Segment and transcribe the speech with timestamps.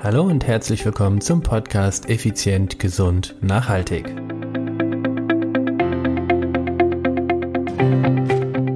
[0.00, 4.06] Hallo und herzlich willkommen zum Podcast Effizient, Gesund, Nachhaltig.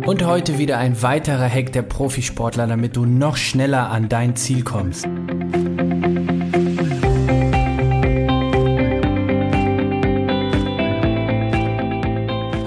[0.04, 4.64] Und heute wieder ein weiterer Hack der Profisportler, damit du noch schneller an dein Ziel
[4.64, 5.06] kommst.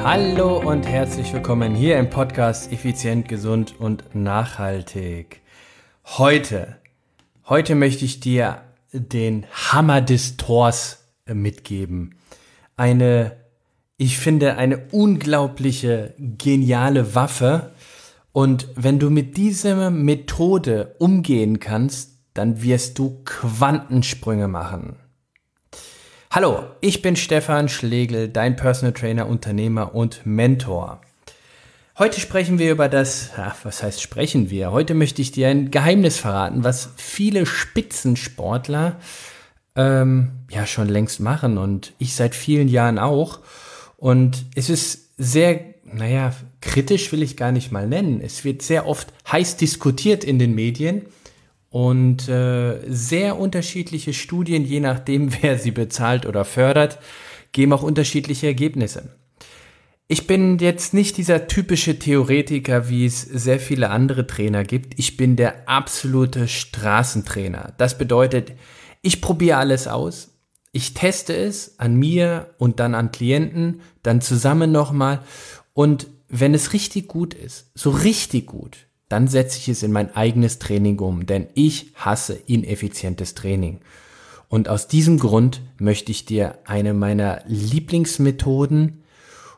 [0.02, 5.42] Hallo und herzlich willkommen hier im Podcast Effizient, Gesund und Nachhaltig.
[6.06, 6.78] Heute
[7.48, 12.16] Heute möchte ich dir den Hammer des Tors äh, mitgeben.
[12.76, 13.36] Eine,
[13.98, 17.72] ich finde, eine unglaubliche, geniale Waffe.
[18.32, 24.96] Und wenn du mit dieser Methode umgehen kannst, dann wirst du Quantensprünge machen.
[26.32, 31.00] Hallo, ich bin Stefan Schlegel, dein Personal Trainer, Unternehmer und Mentor.
[31.98, 34.74] Heute sprechen wir über das, ach, was heißt sprechen wir?
[34.74, 39.00] Heute möchte ich dir ein Geheimnis verraten, was viele Spitzensportler
[39.78, 43.40] ähm, ja schon längst machen und ich seit vielen Jahren auch.
[43.96, 48.20] Und es ist sehr, naja, kritisch will ich gar nicht mal nennen.
[48.20, 51.04] Es wird sehr oft heiß diskutiert in den Medien
[51.70, 57.00] und äh, sehr unterschiedliche Studien, je nachdem, wer sie bezahlt oder fördert,
[57.54, 59.16] geben auch unterschiedliche Ergebnisse.
[60.08, 65.00] Ich bin jetzt nicht dieser typische Theoretiker, wie es sehr viele andere Trainer gibt.
[65.00, 67.74] Ich bin der absolute Straßentrainer.
[67.80, 68.54] Das bedeutet,
[69.02, 70.36] ich probiere alles aus.
[70.72, 75.22] Ich teste es an mir und dann an Klienten, dann zusammen nochmal.
[75.74, 80.16] Und wenn es richtig gut ist, so richtig gut, dann setze ich es in mein
[80.16, 83.80] eigenes Training um, denn ich hasse ineffizientes Training.
[84.50, 89.02] Und aus diesem Grund möchte ich dir eine meiner Lieblingsmethoden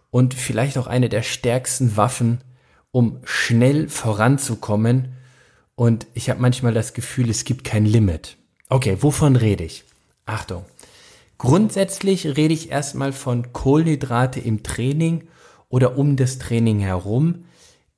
[0.10, 2.40] und vielleicht auch eine der stärksten Waffen,
[2.92, 5.16] um schnell voranzukommen.
[5.76, 8.38] Und ich habe manchmal das Gefühl, es gibt kein Limit.
[8.70, 9.84] Okay, wovon rede ich?
[10.26, 10.66] Achtung.
[11.38, 15.28] Grundsätzlich rede ich erstmal von Kohlenhydrate im Training
[15.70, 17.46] oder um das Training herum.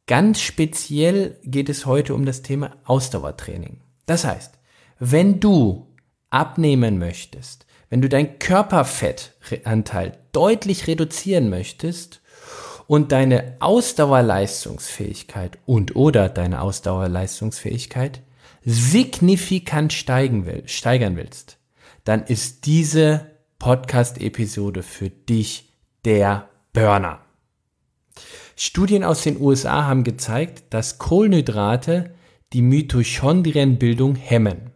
[0.07, 3.79] Ganz speziell geht es heute um das Thema Ausdauertraining.
[4.05, 4.59] Das heißt,
[5.00, 5.88] wenn du
[6.29, 12.22] abnehmen möchtest, wenn du dein Körperfettanteil deutlich reduzieren möchtest
[12.88, 18.22] und deine Ausdauerleistungsfähigkeit und oder deine Ausdauerleistungsfähigkeit
[18.63, 21.57] signifikant steigen will, steigern willst,
[22.03, 25.73] dann ist diese Podcast-Episode für dich
[26.05, 27.19] der Burner.
[28.55, 32.13] Studien aus den USA haben gezeigt, dass Kohlenhydrate
[32.53, 34.69] die Mitochondrienbildung hemmen.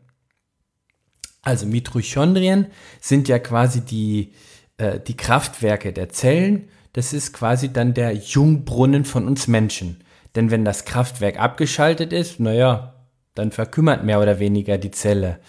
[1.44, 2.68] Also Mitochondrien
[3.00, 4.34] sind ja quasi die,
[4.78, 6.70] äh, die Kraftwerke der Zellen.
[6.94, 10.03] Das ist quasi dann der Jungbrunnen von uns Menschen.
[10.36, 13.06] Denn wenn das Kraftwerk abgeschaltet ist, naja,
[13.36, 15.40] dann verkümmert mehr oder weniger die Zelle.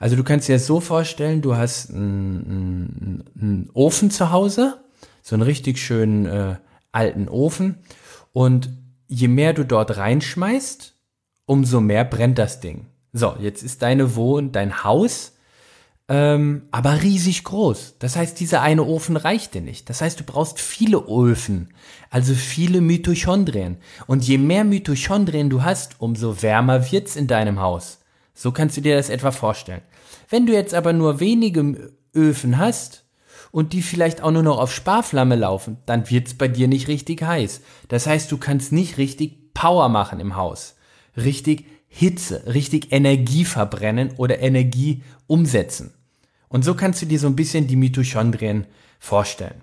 [0.00, 4.80] Also du kannst dir so vorstellen, du hast einen, einen Ofen zu Hause,
[5.22, 6.56] so einen richtig schönen äh,
[6.92, 7.78] alten Ofen.
[8.32, 8.70] Und
[9.06, 10.94] je mehr du dort reinschmeißt,
[11.44, 12.86] umso mehr brennt das Ding.
[13.12, 15.34] So, jetzt ist deine Wohn, dein Haus
[16.08, 17.96] ähm, aber riesig groß.
[17.98, 19.88] Das heißt, dieser eine Ofen reicht dir nicht.
[19.88, 21.72] Das heißt, du brauchst viele Öfen,
[22.10, 23.78] also viele Mitochondrien.
[24.06, 28.00] Und je mehr Mitochondrien du hast, umso wärmer wird's in deinem Haus.
[28.34, 29.82] So kannst du dir das etwa vorstellen.
[30.28, 33.04] Wenn du jetzt aber nur wenige Öfen hast
[33.50, 37.22] und die vielleicht auch nur noch auf Sparflamme laufen, dann wird's bei dir nicht richtig
[37.22, 37.60] heiß.
[37.88, 40.76] Das heißt, du kannst nicht richtig Power machen im Haus.
[41.16, 45.92] Richtig Hitze, richtig Energie verbrennen oder Energie umsetzen.
[46.48, 48.66] Und so kannst du dir so ein bisschen die Mitochondrien
[48.98, 49.60] vorstellen.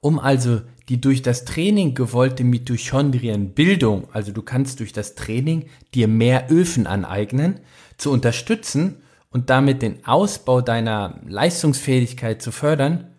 [0.00, 0.60] Um also
[0.90, 6.86] die durch das Training gewollte Mitochondrienbildung, also du kannst durch das Training dir mehr Öfen
[6.86, 7.60] aneignen,
[7.96, 8.98] zu unterstützen
[9.30, 13.14] und damit den Ausbau deiner Leistungsfähigkeit zu fördern,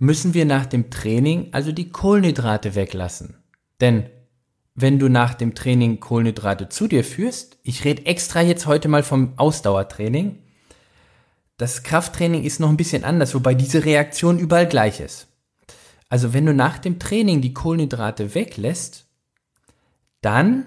[0.00, 3.36] müssen wir nach dem Training also die Kohlenhydrate weglassen.
[3.80, 4.06] Denn
[4.76, 9.02] wenn du nach dem Training Kohlenhydrate zu dir führst, ich rede extra jetzt heute mal
[9.02, 10.38] vom Ausdauertraining,
[11.56, 15.28] das Krafttraining ist noch ein bisschen anders, wobei diese Reaktion überall gleich ist.
[16.10, 19.06] Also wenn du nach dem Training die Kohlenhydrate weglässt,
[20.20, 20.66] dann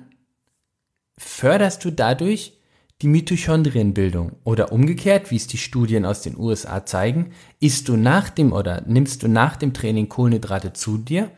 [1.17, 2.59] förderst du dadurch
[3.01, 4.33] die Mitochondrienbildung.
[4.43, 8.81] Oder umgekehrt, wie es die Studien aus den USA zeigen, isst du nach dem oder
[8.87, 11.31] nimmst du nach dem Training Kohlenhydrate zu dir,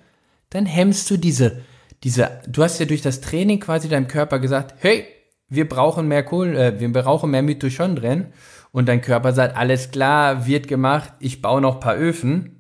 [0.50, 1.62] dann hemmst du diese,
[2.04, 5.06] diese, du hast ja durch das Training quasi deinem Körper gesagt, hey,
[5.50, 8.34] wir brauchen mehr Kohlen, äh, wir brauchen mehr Mitochondrien
[8.72, 12.58] und dein Körper sagt, alles klar, wird gemacht, ich baue noch paar Öfen.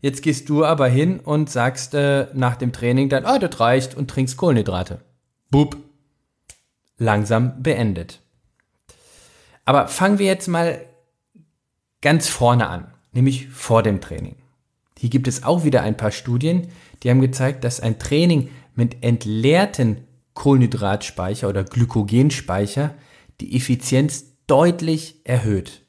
[0.00, 3.96] Jetzt gehst du aber hin und sagst äh, nach dem Training dann, ah, das reicht
[3.96, 5.00] und trinkst Kohlenhydrate.
[5.50, 5.76] Bub.
[6.98, 8.20] Langsam beendet.
[9.64, 10.80] Aber fangen wir jetzt mal
[12.00, 14.36] ganz vorne an, nämlich vor dem Training.
[14.98, 16.68] Hier gibt es auch wieder ein paar Studien,
[17.02, 22.94] die haben gezeigt, dass ein Training mit entleerten Kohlenhydratspeicher oder Glykogenspeicher
[23.40, 25.82] die Effizienz deutlich erhöht.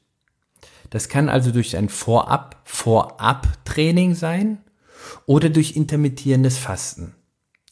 [0.90, 4.58] Das kann also durch ein Vorab-Vorab-Training sein
[5.24, 7.14] oder durch intermittierendes Fasten.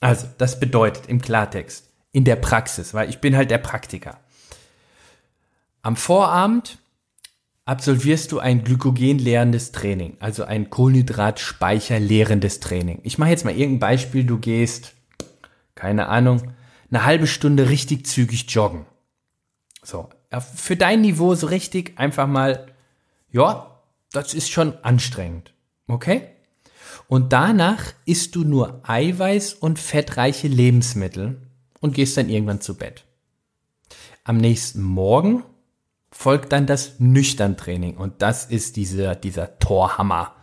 [0.00, 4.20] Also, das bedeutet im Klartext, in der Praxis, weil ich bin halt der Praktiker.
[5.82, 6.78] Am Vorabend
[7.64, 13.00] absolvierst du ein glykogenleerendes Training, also ein Kohlenhydratspeicherleerendes Training.
[13.02, 14.94] Ich mache jetzt mal irgendein Beispiel, du gehst,
[15.78, 16.54] keine Ahnung,
[16.90, 18.84] eine halbe Stunde richtig zügig joggen.
[19.82, 20.08] So,
[20.56, 22.66] für dein Niveau so richtig einfach mal,
[23.30, 23.80] ja,
[24.12, 25.54] das ist schon anstrengend.
[25.86, 26.22] Okay?
[27.06, 31.40] Und danach isst du nur Eiweiß und fettreiche Lebensmittel
[31.80, 33.04] und gehst dann irgendwann zu Bett.
[34.24, 35.44] Am nächsten Morgen
[36.10, 40.34] folgt dann das Nüchtern-Training und das ist dieser, dieser Torhammer.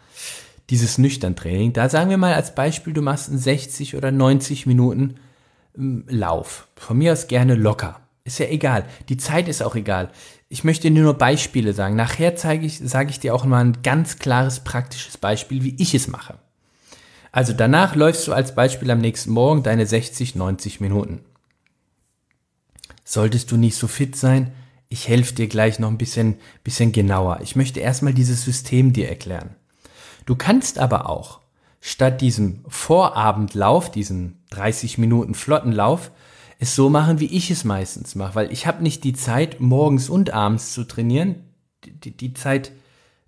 [0.69, 5.19] Dieses Nüchtern-Training, da sagen wir mal als Beispiel, du machst einen 60 oder 90 Minuten
[5.75, 6.68] Lauf.
[6.75, 8.01] Von mir aus gerne locker.
[8.24, 8.86] Ist ja egal.
[9.10, 10.10] Die Zeit ist auch egal.
[10.50, 11.95] Ich möchte dir nur Beispiele sagen.
[11.95, 15.94] Nachher zeige ich, sage ich dir auch mal ein ganz klares praktisches Beispiel, wie ich
[15.94, 16.39] es mache.
[17.31, 21.19] Also danach läufst du als Beispiel am nächsten Morgen deine 60, 90 Minuten.
[23.04, 24.54] Solltest du nicht so fit sein,
[24.88, 27.42] ich helfe dir gleich noch ein bisschen, bisschen genauer.
[27.44, 29.56] Ich möchte erstmal dieses System dir erklären.
[30.25, 31.42] Du kannst aber auch
[31.81, 36.11] statt diesem Vorabendlauf, diesen 30 Minuten Flottenlauf,
[36.59, 40.09] es so machen, wie ich es meistens mache, weil ich habe nicht die Zeit, morgens
[40.09, 41.35] und abends zu trainieren.
[41.83, 42.71] Die, die, Zeit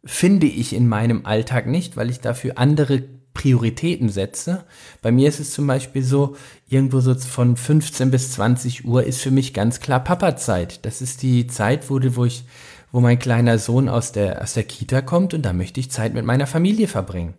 [0.03, 3.03] finde ich in meinem Alltag nicht, weil ich dafür andere
[3.33, 4.63] Prioritäten setze.
[5.01, 6.35] Bei mir ist es zum Beispiel so,
[6.68, 10.85] irgendwo so von 15 bis 20 Uhr ist für mich ganz klar Papa-Zeit.
[10.85, 12.45] Das ist die Zeit, wo, wo ich,
[12.91, 16.15] wo mein kleiner Sohn aus der, aus der Kita kommt und da möchte ich Zeit
[16.15, 17.35] mit meiner Familie verbringen.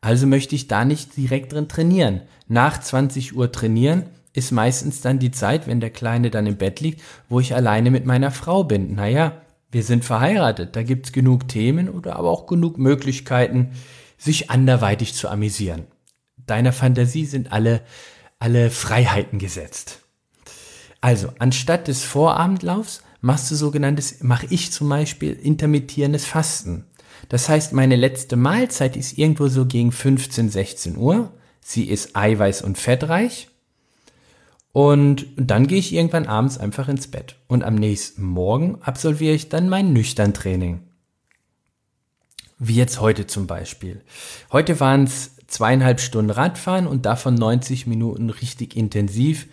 [0.00, 2.22] Also möchte ich da nicht direkt drin trainieren.
[2.48, 6.80] Nach 20 Uhr trainieren ist meistens dann die Zeit, wenn der Kleine dann im Bett
[6.80, 8.94] liegt, wo ich alleine mit meiner Frau bin.
[8.94, 9.40] Naja,
[9.70, 13.70] wir sind verheiratet, da gibt's genug Themen oder aber auch genug Möglichkeiten,
[14.18, 15.86] sich anderweitig zu amüsieren.
[16.36, 17.82] Deiner Fantasie sind alle,
[18.38, 20.00] alle Freiheiten gesetzt.
[21.00, 26.84] Also, anstatt des Vorabendlaufs machst du sogenanntes, mache ich zum Beispiel intermittierendes Fasten.
[27.28, 31.32] Das heißt, meine letzte Mahlzeit ist irgendwo so gegen 15, 16 Uhr.
[31.60, 33.48] Sie ist eiweiß- und fettreich.
[34.72, 37.36] Und dann gehe ich irgendwann abends einfach ins Bett.
[37.46, 40.82] Und am nächsten Morgen absolviere ich dann mein nüchtern Training.
[42.58, 44.02] Wie jetzt heute zum Beispiel.
[44.52, 49.46] Heute waren es zweieinhalb Stunden Radfahren und davon 90 Minuten richtig intensiv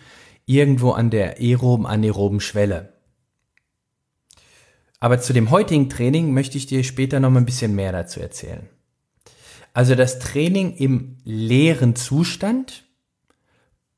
[0.46, 2.93] irgendwo an der aeroben anaeroben Schwelle.
[5.04, 8.20] Aber zu dem heutigen Training möchte ich dir später noch mal ein bisschen mehr dazu
[8.20, 8.70] erzählen.
[9.74, 12.84] Also das Training im leeren Zustand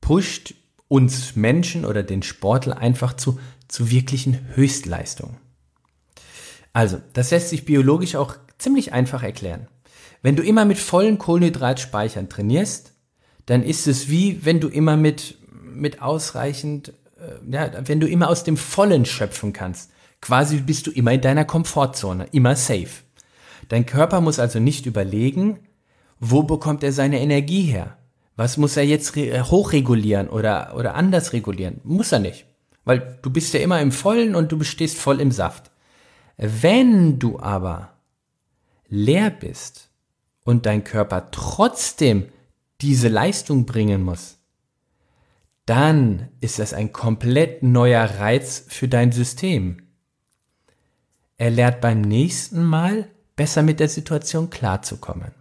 [0.01, 0.53] pusht
[0.89, 3.39] uns Menschen oder den Sportler einfach zu,
[3.69, 5.37] zu wirklichen Höchstleistungen.
[6.73, 9.69] Also, das lässt sich biologisch auch ziemlich einfach erklären.
[10.21, 12.91] Wenn du immer mit vollen Kohlenhydratspeichern trainierst,
[13.45, 15.37] dann ist es wie wenn du immer mit,
[15.73, 19.91] mit ausreichend, äh, ja, wenn du immer aus dem Vollen schöpfen kannst.
[20.27, 23.05] Quasi bist du immer in deiner Komfortzone, immer safe.
[23.69, 25.59] Dein Körper muss also nicht überlegen,
[26.19, 27.97] wo bekommt er seine Energie her?
[28.35, 31.79] Was muss er jetzt äh, hochregulieren oder, oder anders regulieren?
[31.85, 32.45] Muss er nicht.
[32.83, 35.71] Weil du bist ja immer im Vollen und du stehst voll im Saft.
[36.35, 37.93] Wenn du aber
[38.89, 39.89] leer bist
[40.43, 42.25] und dein Körper trotzdem
[42.81, 44.39] diese Leistung bringen muss,
[45.65, 49.86] dann ist das ein komplett neuer Reiz für dein System.
[51.37, 55.31] Er lernt beim nächsten Mal besser mit der Situation klarzukommen.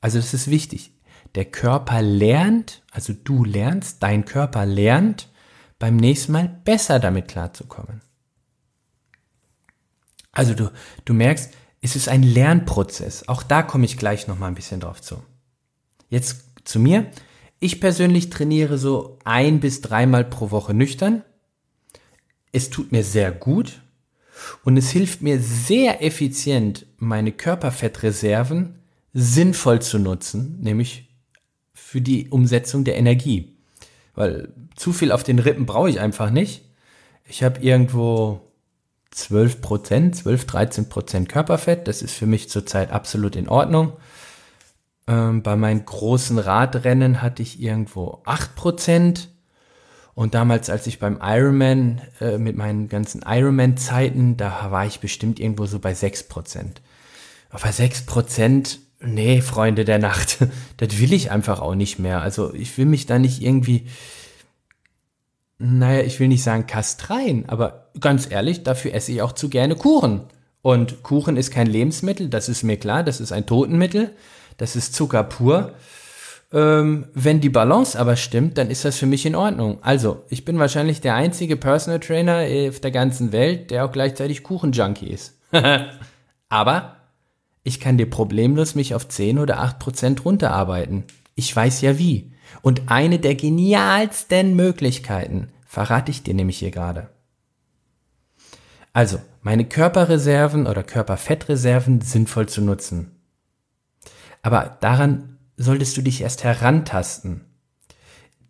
[0.00, 0.92] Also das ist wichtig.
[1.34, 5.28] Der Körper lernt, also du lernst, dein Körper lernt,
[5.78, 8.02] beim nächsten Mal besser damit klarzukommen.
[10.32, 10.70] Also du,
[11.04, 13.28] du merkst, es ist ein Lernprozess.
[13.28, 15.22] Auch da komme ich gleich noch mal ein bisschen drauf zu.
[16.08, 17.10] Jetzt zu mir.
[17.58, 21.24] Ich persönlich trainiere so ein bis dreimal pro Woche nüchtern.
[22.52, 23.80] Es tut mir sehr gut.
[24.64, 28.76] Und es hilft mir sehr effizient, meine Körperfettreserven
[29.12, 31.08] sinnvoll zu nutzen, nämlich
[31.74, 33.56] für die Umsetzung der Energie.
[34.14, 36.64] Weil zu viel auf den Rippen brauche ich einfach nicht.
[37.28, 38.40] Ich habe irgendwo
[39.10, 41.88] 12 Prozent, 12, 13 Prozent Körperfett.
[41.88, 43.92] Das ist für mich zurzeit absolut in Ordnung.
[45.06, 49.28] Ähm, bei meinen großen Radrennen hatte ich irgendwo 8 Prozent.
[50.20, 55.40] Und damals, als ich beim Ironman, äh, mit meinen ganzen Ironman-Zeiten, da war ich bestimmt
[55.40, 56.82] irgendwo so bei 6%.
[57.48, 60.40] Aber 6%, nee, Freunde der Nacht,
[60.76, 62.20] das will ich einfach auch nicht mehr.
[62.20, 63.86] Also ich will mich da nicht irgendwie,
[65.58, 69.74] naja, ich will nicht sagen kastreien, aber ganz ehrlich, dafür esse ich auch zu gerne
[69.74, 70.24] Kuchen.
[70.60, 74.14] Und Kuchen ist kein Lebensmittel, das ist mir klar, das ist ein Totenmittel,
[74.58, 75.72] das ist Zucker pur.
[76.52, 79.78] Ähm, wenn die Balance aber stimmt, dann ist das für mich in Ordnung.
[79.82, 84.42] Also, ich bin wahrscheinlich der einzige Personal Trainer auf der ganzen Welt, der auch gleichzeitig
[84.42, 85.38] Kuchenjunkie ist.
[86.48, 86.96] aber
[87.62, 91.04] ich kann dir problemlos mich auf 10 oder 8 Prozent runterarbeiten.
[91.36, 92.32] Ich weiß ja wie.
[92.62, 97.10] Und eine der genialsten Möglichkeiten verrate ich dir nämlich hier gerade.
[98.92, 103.12] Also, meine Körperreserven oder Körperfettreserven sinnvoll zu nutzen.
[104.42, 107.42] Aber daran solltest du dich erst herantasten.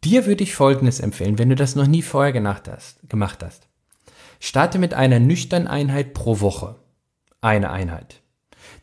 [0.05, 3.69] Dir würde ich Folgendes empfehlen, wenn du das noch nie vorher gemacht hast.
[4.39, 6.77] Starte mit einer nüchternen Einheit pro Woche.
[7.41, 8.23] Eine Einheit.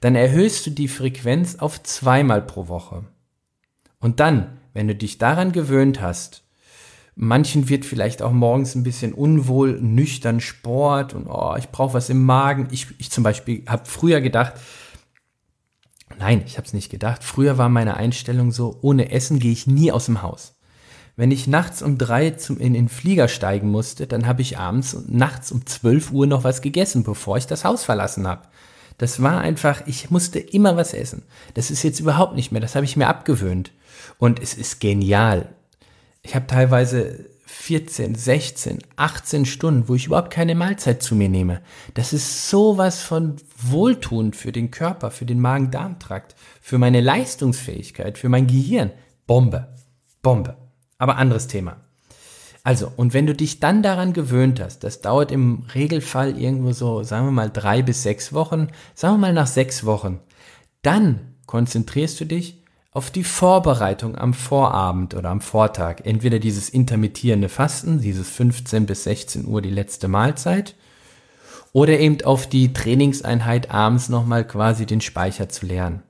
[0.02, 3.06] Dann erhöhst du die Frequenz auf zweimal pro Woche.
[4.00, 6.44] Und dann, wenn du dich daran gewöhnt hast,
[7.16, 12.10] manchen wird vielleicht auch morgens ein bisschen unwohl, nüchtern Sport und oh, ich brauche was
[12.10, 12.68] im Magen.
[12.72, 14.54] Ich, ich zum Beispiel habe früher gedacht,
[16.20, 17.24] Nein, ich habe es nicht gedacht.
[17.24, 20.56] Früher war meine Einstellung so, ohne Essen gehe ich nie aus dem Haus.
[21.16, 24.94] Wenn ich nachts um drei zum, in den Flieger steigen musste, dann habe ich abends
[24.94, 28.48] und nachts um zwölf Uhr noch was gegessen, bevor ich das Haus verlassen habe.
[29.00, 31.24] Das war einfach, ich musste immer was essen.
[31.54, 33.72] Das ist jetzt überhaupt nicht mehr, das habe ich mir abgewöhnt.
[34.20, 35.50] Und es ist genial.
[36.24, 41.62] Ich habe teilweise 14, 16, 18 Stunden, wo ich überhaupt keine Mahlzeit zu mir nehme.
[41.94, 48.28] Das ist sowas von wohltuend für den Körper, für den Magen-Darm-Trakt, für meine Leistungsfähigkeit, für
[48.28, 48.92] mein Gehirn.
[49.26, 49.76] Bombe.
[50.22, 50.58] Bombe.
[50.98, 51.78] Aber anderes Thema.
[52.64, 57.02] Also, und wenn du dich dann daran gewöhnt hast, das dauert im Regelfall irgendwo so,
[57.04, 60.20] sagen wir mal, drei bis sechs Wochen, sagen wir mal nach sechs Wochen,
[60.82, 62.57] dann konzentrierst du dich
[62.98, 65.98] auf die Vorbereitung am Vorabend oder am Vortag.
[66.04, 70.74] Entweder dieses intermittierende Fasten, dieses 15 bis 16 Uhr die letzte Mahlzeit,
[71.74, 76.02] oder eben auf die Trainingseinheit abends nochmal quasi den Speicher zu leeren.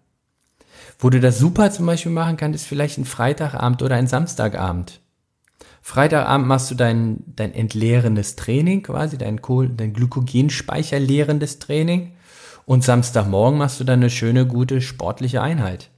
[0.98, 5.02] Wo du das super zum Beispiel machen kannst, ist vielleicht ein Freitagabend oder ein Samstagabend.
[5.82, 9.42] Freitagabend machst du dein, dein entleerendes Training, quasi dein,
[9.76, 12.14] dein Glykogenspeicher leerendes Training.
[12.64, 15.90] Und Samstagmorgen machst du dann eine schöne, gute sportliche Einheit.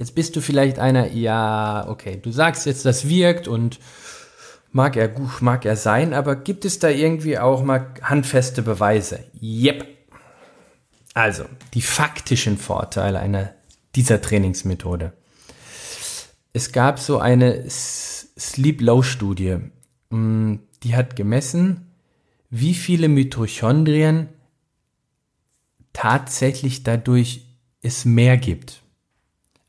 [0.00, 3.78] Jetzt bist du vielleicht einer, ja, okay, du sagst jetzt, das wirkt und
[4.72, 9.22] mag er gut, mag er sein, aber gibt es da irgendwie auch mal handfeste Beweise?
[9.42, 9.86] Yep.
[11.12, 13.52] Also, die faktischen Vorteile einer
[13.94, 15.12] dieser Trainingsmethode.
[16.54, 19.58] Es gab so eine Sleep Low Studie,
[20.08, 21.92] mm, die hat gemessen,
[22.48, 24.30] wie viele Mitochondrien
[25.92, 27.44] tatsächlich dadurch
[27.82, 28.80] es mehr gibt.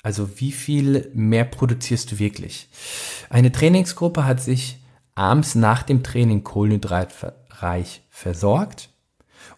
[0.03, 2.69] Also wie viel mehr produzierst du wirklich?
[3.29, 4.79] Eine Trainingsgruppe hat sich
[5.15, 8.89] abends nach dem Training kohlenhydratreich versorgt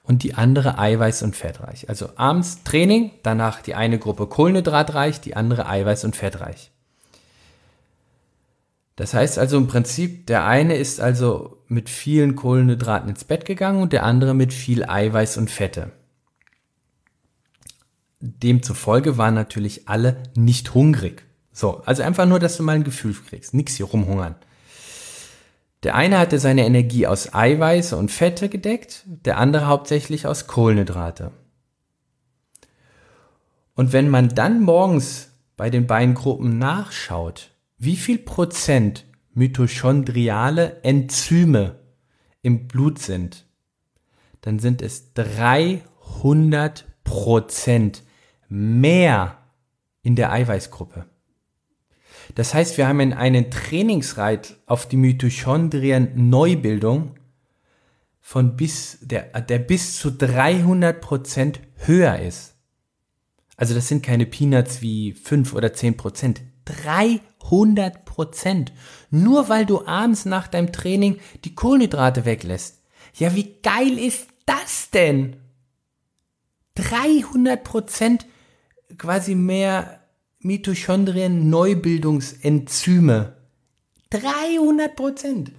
[0.04, 1.88] und die andere eiweiß- und fettreich.
[1.88, 6.72] Also abends Training, danach die eine Gruppe kohlenhydratreich, die andere eiweiß- und fettreich.
[8.96, 13.82] Das heißt also im Prinzip, der eine ist also mit vielen Kohlenhydraten ins Bett gegangen
[13.82, 15.92] und der andere mit viel Eiweiß und Fette.
[18.26, 21.26] Demzufolge waren natürlich alle nicht hungrig.
[21.52, 23.54] So, also einfach nur, dass du mal ein Gefühl kriegst.
[23.54, 24.36] Nix hier rumhungern.
[25.84, 31.32] Der eine hatte seine Energie aus Eiweiße und Fette gedeckt, der andere hauptsächlich aus Kohlenhydrate.
[33.76, 41.80] Und wenn man dann morgens bei den beiden Gruppen nachschaut, wie viel Prozent mitochondriale Enzyme
[42.42, 43.46] im Blut sind,
[44.40, 48.04] dann sind es 300 Prozent
[48.50, 49.38] mehr
[50.02, 51.06] in der Eiweißgruppe.
[52.36, 57.16] Das heißt, wir haben einen Trainingsreit auf die Mitochondrien Neubildung
[58.22, 62.56] von bis, der, der bis zu 300 Prozent höher ist.
[63.58, 66.42] Also das sind keine Peanuts wie 5 oder 10 Prozent.
[66.66, 68.72] 300 Prozent.
[69.12, 72.82] Nur weil du abends nach deinem Training die Kohlenhydrate weglässt.
[73.16, 75.36] Ja, wie geil ist das denn?
[76.76, 78.26] 300 Prozent
[78.98, 80.00] quasi mehr
[80.40, 83.34] Mitochondrien Neubildungsenzyme.
[84.10, 85.52] 300 Prozent.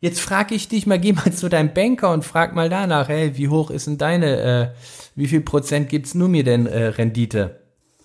[0.00, 3.36] Jetzt frage ich dich mal, geh mal zu deinem Banker und frag mal danach, hey,
[3.36, 4.68] wie hoch ist denn deine, äh,
[5.14, 7.60] wie viel Prozent gibt's nur mir denn äh, Rendite?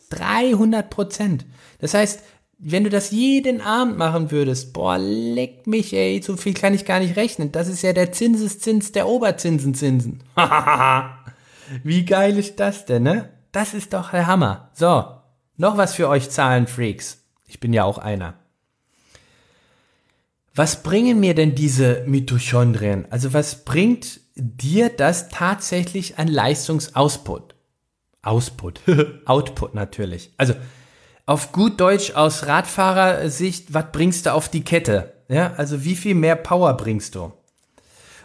[0.10, 1.46] 300 Prozent.
[1.80, 2.22] Das heißt,
[2.58, 6.86] wenn du das jeden Abend machen würdest, boah, leck mich, ey, so viel kann ich
[6.86, 7.52] gar nicht rechnen.
[7.52, 10.24] Das ist ja der Zinseszins der Oberzinsenzinsen.
[11.84, 13.30] Wie geil ist das denn, ne?
[13.56, 14.70] Das ist doch der Hammer.
[14.74, 15.06] So,
[15.56, 17.24] noch was für euch Zahlenfreaks.
[17.48, 18.34] Ich bin ja auch einer.
[20.54, 23.10] Was bringen mir denn diese Mitochondrien?
[23.12, 27.56] Also was bringt dir das tatsächlich an Leistungsoutput?
[28.24, 28.82] Ausput.
[29.26, 30.34] Output natürlich.
[30.36, 30.54] Also
[31.26, 35.14] auf gut Deutsch aus Radfahrersicht, was bringst du auf die Kette?
[35.30, 37.32] Ja, also wie viel mehr Power bringst du?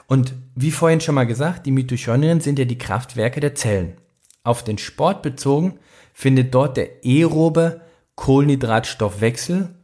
[0.08, 3.96] Und wie vorhin schon mal gesagt, die Mitochondrien sind ja die Kraftwerke der Zellen.
[4.42, 5.78] Auf den Sport bezogen
[6.12, 7.82] findet dort der aerobe
[8.14, 9.74] Kohlenhydratstoffwechsel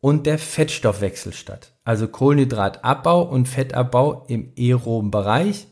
[0.00, 1.72] und der Fettstoffwechsel statt.
[1.84, 5.66] Also Kohlenhydratabbau und Fettabbau im aeroben Bereich,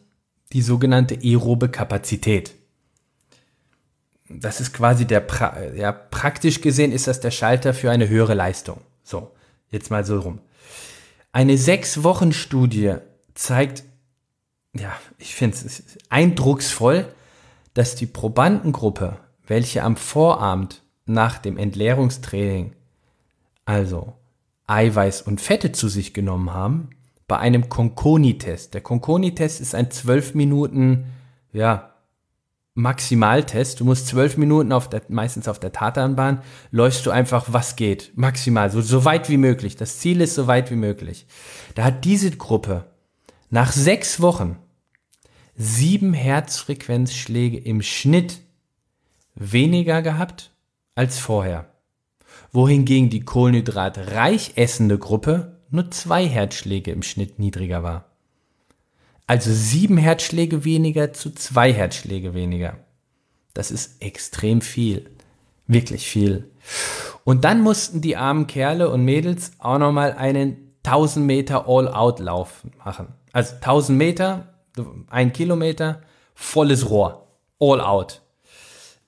[0.53, 2.55] die sogenannte aerobe Kapazität.
[4.29, 8.35] Das ist quasi der, pra ja, praktisch gesehen ist das der Schalter für eine höhere
[8.35, 8.81] Leistung.
[9.03, 9.31] So,
[9.71, 10.41] jetzt mal so rum.
[11.33, 12.97] Eine sechs Wochen Studie
[13.35, 13.85] zeigt,
[14.75, 17.07] ja, ich finde es eindrucksvoll,
[17.75, 22.75] dass die Probandengruppe, welche am Vorabend nach dem Entleerungstraining,
[23.65, 24.15] also
[24.67, 26.91] Eiweiß und Fette zu sich genommen haben,
[27.27, 28.75] bei einem Conconi-Test.
[28.75, 31.07] Der Conconi-Test ist ein zwölf Minuten,
[31.53, 31.95] ja,
[32.79, 33.81] Maximaltest.
[33.81, 38.13] Du musst zwölf Minuten auf der, meistens auf der Tatanbahn, läufst du einfach, was geht.
[38.15, 39.75] Maximal, so, so weit wie möglich.
[39.75, 41.27] Das Ziel ist so weit wie möglich.
[41.75, 42.85] Da hat diese Gruppe
[43.51, 44.59] nach sechs Wochen
[45.59, 48.41] sieben Herzfrequenzschläge im Schnitt
[49.35, 50.53] weniger gehabt
[50.95, 51.67] als vorher.
[52.53, 58.07] Wohingegen die kohlenhydratreich essende Gruppe nur zwei Herzschläge im Schnitt niedriger war.
[59.27, 62.79] Also sieben Herzschläge weniger zu zwei Herzschläge weniger.
[63.53, 65.11] Das ist extrem viel.
[65.67, 66.51] Wirklich viel.
[67.25, 73.09] Und dann mussten die armen Kerle und Mädels auch nochmal einen 1000 Meter All-Out-Lauf machen.
[73.33, 74.55] Also 1000 Meter,
[75.09, 76.03] ein Kilometer,
[76.35, 77.27] volles Rohr.
[77.61, 78.23] All-Out.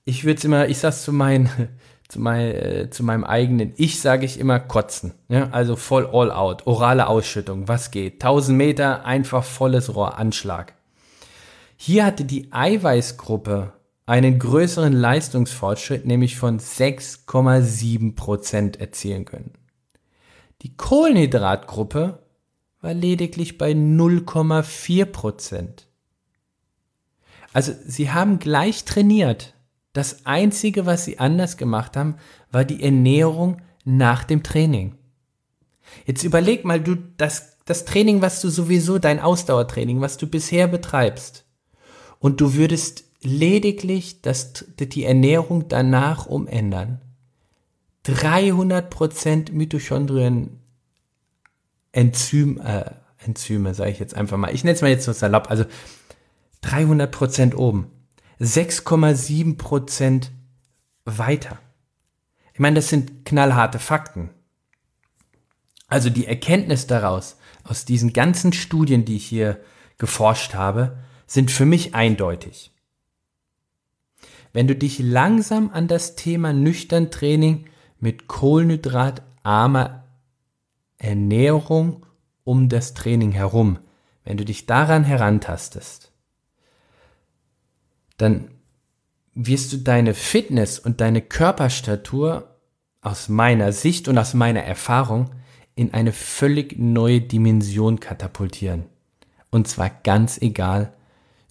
[0.04, 1.48] Ich würde immer, ich sag's zu meinen
[2.10, 5.14] zu, mein, äh, zu meinem eigenen Ich sage ich immer kotzen.
[5.28, 5.48] Ja?
[5.50, 8.14] Also voll all out, orale Ausschüttung, was geht.
[8.14, 10.74] 1000 Meter, einfach volles Rohr, Anschlag.
[11.76, 13.72] Hier hatte die Eiweißgruppe
[14.06, 19.52] einen größeren Leistungsfortschritt, nämlich von 6,7 Prozent erzielen können.
[20.62, 22.18] Die Kohlenhydratgruppe
[22.80, 25.86] war lediglich bei 0,4 Prozent.
[27.52, 29.54] Also sie haben gleich trainiert,
[29.92, 32.16] das Einzige, was sie anders gemacht haben,
[32.52, 34.94] war die Ernährung nach dem Training.
[36.06, 40.68] Jetzt überleg mal, du, das, das Training, was du sowieso, dein Ausdauertraining, was du bisher
[40.68, 41.44] betreibst,
[42.20, 47.00] und du würdest lediglich das, die Ernährung danach umändern.
[48.06, 50.59] 300% Mitochondrien
[51.92, 54.54] Enzym, äh, Enzyme, sage ich jetzt einfach mal.
[54.54, 55.64] Ich nenne es mal jetzt so salopp, also
[56.62, 57.90] 300% oben.
[58.40, 60.30] 6,7 Prozent
[61.04, 61.58] weiter.
[62.54, 64.30] Ich meine, das sind knallharte Fakten.
[65.86, 69.60] Also die Erkenntnis daraus, aus diesen ganzen Studien, die ich hier
[69.98, 72.72] geforscht habe, sind für mich eindeutig.
[74.52, 77.66] Wenn du dich langsam an das Thema nüchtern Training
[77.98, 80.04] mit kohlenhydratarmer
[81.00, 82.06] Ernährung
[82.44, 83.78] um das Training herum,
[84.24, 86.12] wenn du dich daran herantastest,
[88.16, 88.50] dann
[89.34, 92.56] wirst du deine Fitness und deine Körperstatur
[93.00, 95.30] aus meiner Sicht und aus meiner Erfahrung
[95.74, 98.84] in eine völlig neue Dimension katapultieren.
[99.50, 100.92] Und zwar ganz egal,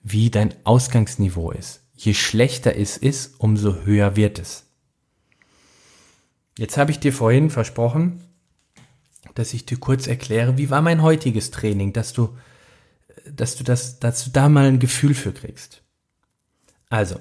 [0.03, 1.81] wie dein Ausgangsniveau ist.
[1.95, 4.67] Je schlechter es ist, umso höher wird es.
[6.57, 8.23] Jetzt habe ich dir vorhin versprochen,
[9.35, 12.29] dass ich dir kurz erkläre, wie war mein heutiges Training, dass du,
[13.29, 15.81] dass du das, dass du da mal ein Gefühl für kriegst.
[16.89, 17.19] Also,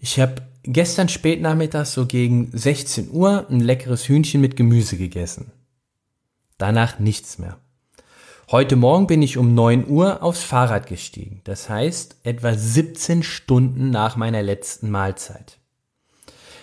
[0.00, 5.52] ich habe gestern spät nachmittags so gegen 16 Uhr ein leckeres Hühnchen mit Gemüse gegessen.
[6.58, 7.58] Danach nichts mehr.
[8.50, 11.40] Heute Morgen bin ich um 9 Uhr aufs Fahrrad gestiegen.
[11.44, 15.58] Das heißt, etwa 17 Stunden nach meiner letzten Mahlzeit.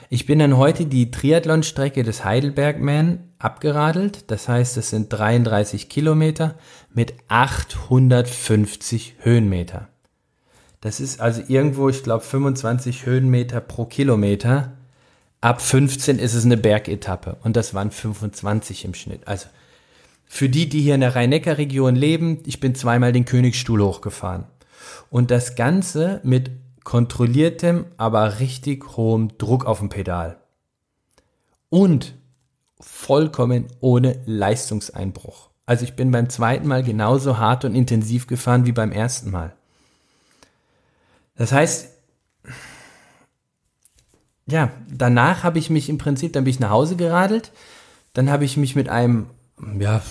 [0.10, 4.32] Ich bin dann heute die Triathlonstrecke des Heidelbergman abgeradelt.
[4.32, 6.56] Das heißt, es sind 33 Kilometer
[6.94, 9.90] mit 850 Höhenmeter.
[10.82, 14.74] Das ist also irgendwo, ich glaube, 25 Höhenmeter pro Kilometer.
[15.42, 19.28] Ab 15 ist es eine Bergetappe und das waren 25 im Schnitt.
[19.28, 19.48] Also
[20.26, 24.46] für die, die hier in der Rhein-Neckar-Region leben, ich bin zweimal den Königsstuhl hochgefahren.
[25.10, 26.52] Und das Ganze mit
[26.84, 30.38] kontrolliertem, aber richtig hohem Druck auf dem Pedal.
[31.70, 32.16] Und
[32.84, 35.50] vollkommen ohne Leistungseinbruch.
[35.65, 39.54] Also ich bin beim zweiten Mal genauso hart und intensiv gefahren wie beim ersten Mal.
[41.36, 41.89] Das heißt,
[44.46, 47.52] ja, danach habe ich mich im Prinzip, dann bin ich nach Hause geradelt,
[48.13, 49.28] dann habe ich mich mit einem,
[49.80, 50.02] ja,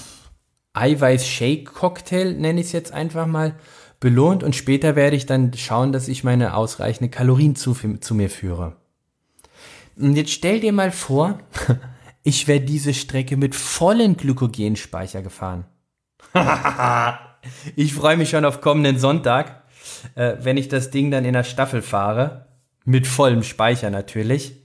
[0.75, 3.55] Eiweiß-Shake-Cocktail, nenne ich es jetzt einfach mal,
[4.01, 8.31] belohnt und später werde ich dann schauen, dass ich meine ausreichende Kalorien zu, zu mir
[8.31, 8.77] führe.
[9.97, 11.39] Und jetzt stell dir mal vor,
[12.23, 15.65] ich wäre diese Strecke mit vollen Glykogenspeicher gefahren.
[17.77, 19.65] ich freue mich schon auf kommenden Sonntag,
[20.15, 22.47] äh, wenn ich das Ding dann in der Staffel fahre.
[22.85, 24.57] Mit vollem Speicher natürlich.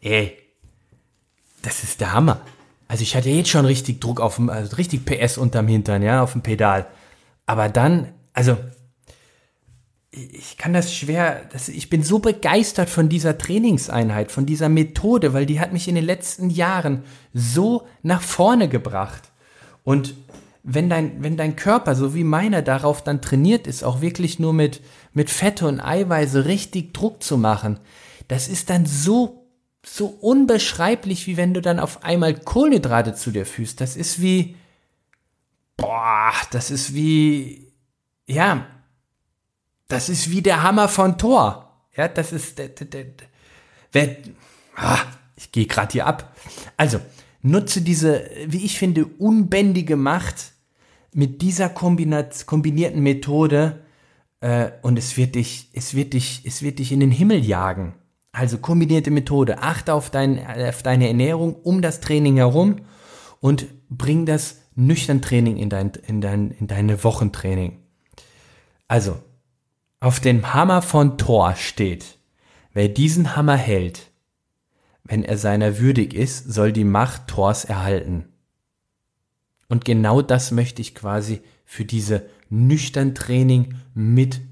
[0.00, 0.36] Ey,
[1.62, 2.40] das ist der Hammer.
[2.88, 6.22] Also ich hatte jetzt schon richtig Druck auf dem, also richtig PS unterm Hintern, ja,
[6.22, 6.86] auf dem Pedal.
[7.46, 8.56] Aber dann, also
[10.14, 15.32] ich kann das schwer, das, ich bin so begeistert von dieser Trainingseinheit, von dieser Methode,
[15.32, 19.32] weil die hat mich in den letzten Jahren so nach vorne gebracht.
[19.82, 20.14] Und
[20.62, 24.52] wenn dein, wenn dein Körper, so wie meiner, darauf dann trainiert ist, auch wirklich nur
[24.52, 27.80] mit, mit Fette und Eiweiße richtig Druck zu machen,
[28.28, 29.48] das ist dann so,
[29.84, 33.80] so unbeschreiblich, wie wenn du dann auf einmal Kohlenhydrate zu dir fühlst.
[33.80, 34.54] Das ist wie,
[35.76, 37.72] boah, das ist wie,
[38.26, 38.66] ja,
[39.88, 41.70] das ist wie der Hammer von Thor.
[41.96, 43.06] Ja, das ist, der, der, der,
[43.92, 44.16] wer,
[44.76, 44.98] ah,
[45.36, 46.36] ich gehe gerade hier ab.
[46.76, 47.00] Also,
[47.42, 50.52] nutze diese, wie ich finde, unbändige Macht
[51.12, 53.84] mit dieser kombinierten Methode
[54.40, 57.94] äh, und es wird dich, es wird dich, es wird dich in den Himmel jagen.
[58.32, 59.62] Also kombinierte Methode.
[59.62, 62.80] Achte auf, dein, auf deine Ernährung um das Training herum
[63.40, 67.78] und bring das nüchtern Training in dein, in dein, in deine Wochentraining.
[68.88, 69.18] Also,
[70.04, 72.18] auf dem Hammer von Thor steht,
[72.74, 74.10] wer diesen Hammer hält,
[75.02, 78.26] wenn er seiner würdig ist, soll die Macht Thors erhalten.
[79.70, 84.42] Und genau das möchte ich quasi für diese nüchtern Training mit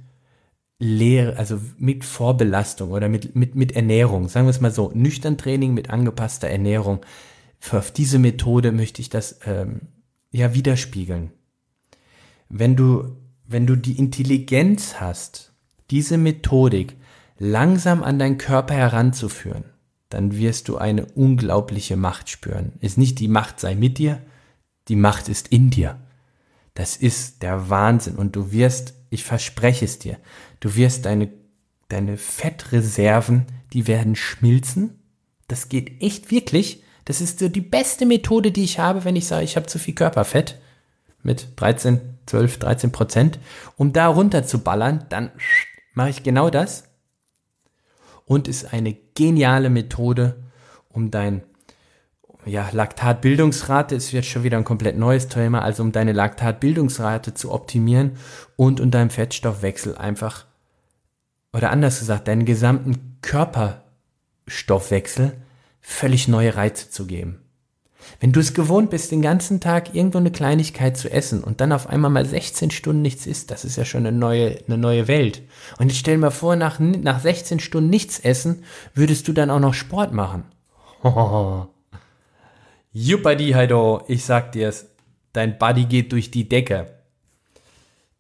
[0.79, 5.37] Lehre, also mit Vorbelastung oder mit, mit, mit Ernährung, sagen wir es mal so, nüchtern
[5.37, 7.05] Training mit angepasster Ernährung.
[7.59, 9.83] Für auf diese Methode möchte ich das ähm,
[10.31, 11.31] ja widerspiegeln.
[12.49, 13.22] Wenn du
[13.53, 15.53] wenn du die Intelligenz hast,
[15.91, 16.97] diese Methodik
[17.39, 19.65] langsam an deinen Körper heranzuführen,
[20.09, 22.73] dann wirst du eine unglaubliche Macht spüren.
[22.81, 24.21] Ist nicht die Macht sei mit dir,
[24.89, 25.99] die Macht ist in dir.
[26.75, 30.19] Das ist der Wahnsinn und du wirst, ich verspreche es dir,
[30.61, 31.31] du wirst deine,
[31.89, 34.99] deine Fettreserven, die werden schmilzen.
[35.49, 36.83] Das geht echt wirklich.
[37.05, 39.79] Das ist so die beste Methode, die ich habe, wenn ich sage, ich habe zu
[39.79, 40.61] viel Körperfett
[41.23, 43.39] mit 13, 12, 13 Prozent,
[43.77, 45.31] um da runter zu ballern, dann
[45.95, 46.85] mache ich genau das
[48.27, 50.37] und ist eine geniale Methode,
[50.89, 51.43] um dein
[52.45, 57.53] ja, Laktatbildungsrate ist jetzt schon wieder ein komplett neues Thema, also um deine Laktatbildungsrate zu
[57.53, 58.17] optimieren
[58.57, 60.47] und um deinem Fettstoffwechsel einfach,
[61.53, 65.35] oder anders gesagt, deinen gesamten Körperstoffwechsel
[65.81, 67.42] völlig neue Reize zu geben.
[68.21, 71.73] Wenn du es gewohnt bist, den ganzen Tag irgendwo eine Kleinigkeit zu essen und dann
[71.73, 75.09] auf einmal mal 16 Stunden nichts isst, das ist ja schon eine neue, eine neue
[75.09, 75.43] Welt.
[75.79, 79.51] Und jetzt stell dir mal vor, nach, nach 16 Stunden nichts essen, würdest du dann
[79.51, 80.45] auch noch Sport machen.
[82.93, 84.87] Juppadi Heido, ich sag dir's,
[85.33, 86.99] dein Body geht durch die Decke.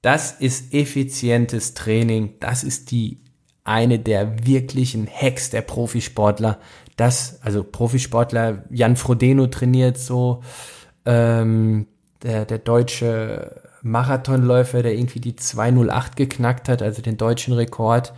[0.00, 3.22] Das ist effizientes Training, das ist die
[3.64, 6.58] eine der wirklichen Hacks der Profisportler,
[6.96, 10.42] das, also Profisportler, Jan Frodeno trainiert so,
[11.06, 11.86] ähm,
[12.22, 18.12] der, der deutsche Marathonläufer, der irgendwie die 208 geknackt hat, also den deutschen Rekord.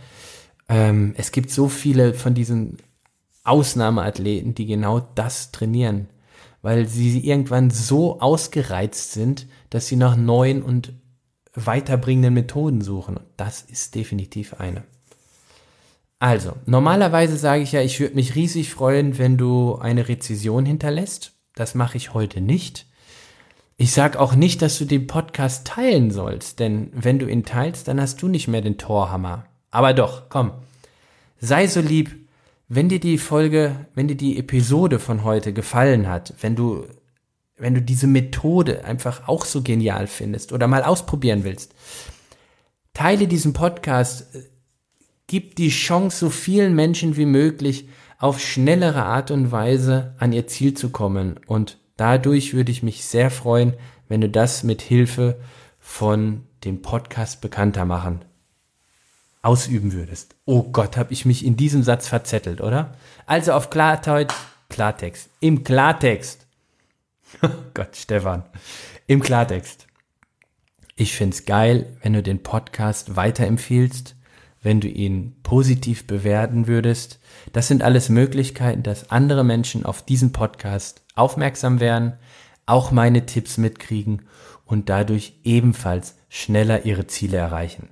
[0.69, 2.77] Ähm, es gibt so viele von diesen
[3.43, 6.07] Ausnahmeathleten, die genau das trainieren,
[6.61, 10.93] weil sie irgendwann so ausgereizt sind, dass sie nach neuen und
[11.53, 13.19] weiterbringenden Methoden suchen.
[13.37, 14.83] Das ist definitiv eine.
[16.25, 21.33] Also, normalerweise sage ich ja, ich würde mich riesig freuen, wenn du eine Rezession hinterlässt.
[21.53, 22.87] Das mache ich heute nicht.
[23.77, 27.87] Ich sage auch nicht, dass du den Podcast teilen sollst, denn wenn du ihn teilst,
[27.87, 29.45] dann hast du nicht mehr den Torhammer.
[29.69, 30.53] Aber doch, komm,
[31.39, 32.09] sei so lieb,
[32.67, 36.87] wenn dir die Folge, wenn dir die Episode von heute gefallen hat, wenn du,
[37.55, 41.75] wenn du diese Methode einfach auch so genial findest oder mal ausprobieren willst,
[42.95, 44.25] teile diesen Podcast
[45.27, 50.47] gibt die Chance so vielen Menschen wie möglich auf schnellere Art und Weise an ihr
[50.47, 51.39] Ziel zu kommen.
[51.47, 53.73] Und dadurch würde ich mich sehr freuen,
[54.07, 55.39] wenn du das mit Hilfe
[55.79, 58.25] von dem Podcast bekannter machen
[59.45, 60.35] ausüben würdest.
[60.45, 62.95] Oh Gott, habe ich mich in diesem Satz verzettelt, oder?
[63.27, 64.35] Also auf Klartext,
[64.69, 66.41] Klartext, im Klartext.
[67.41, 68.43] Oh Gott, Stefan.
[69.07, 69.87] Im Klartext.
[70.95, 74.14] Ich find's geil, wenn du den Podcast weiterempfiehlst,
[74.65, 77.19] wenn du ihn positiv bewerten würdest.
[77.53, 82.13] Das sind alles Möglichkeiten, dass andere Menschen auf diesen Podcast aufmerksam werden,
[82.65, 84.23] auch meine Tipps mitkriegen
[84.65, 87.89] und dadurch ebenfalls schneller ihre Ziele erreichen.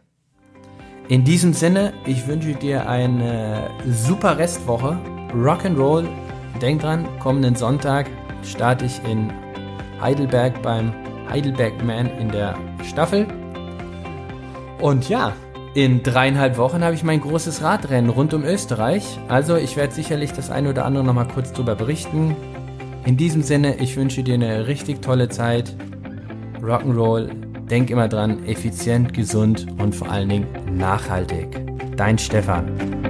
[1.09, 4.97] In diesem Sinne, ich wünsche dir eine super Restwoche.
[5.31, 6.07] Rock'n'Roll.
[6.59, 8.09] Denk dran, kommenden Sonntag
[8.43, 9.31] starte ich in
[10.01, 10.91] Heidelberg beim
[11.29, 13.27] Heidelberg Man in der Staffel.
[14.81, 15.33] Und ja,
[15.73, 19.19] in dreieinhalb Wochen habe ich mein großes Radrennen rund um Österreich.
[19.27, 22.35] Also ich werde sicherlich das eine oder andere nochmal kurz drüber berichten.
[23.05, 25.75] In diesem Sinne, ich wünsche dir eine richtig tolle Zeit.
[26.61, 27.29] Rock'n'Roll,
[27.69, 31.59] denk immer dran, effizient, gesund und vor allen Dingen nachhaltig.
[31.97, 33.02] Dein Stefan.